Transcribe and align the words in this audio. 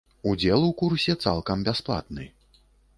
Удзел 0.29 0.63
у 0.69 0.71
курсе 0.79 1.13
цалкам 1.27 1.57
бясплатны. 1.71 2.29